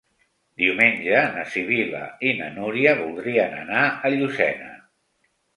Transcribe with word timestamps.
Diumenge 0.61 1.19
na 1.35 1.43
Sibil·la 1.57 2.01
i 2.29 2.33
na 2.41 2.49
Núria 2.57 2.97
voldrien 3.03 3.55
anar 3.61 3.87
a 3.87 4.13
Llucena. 4.17 4.75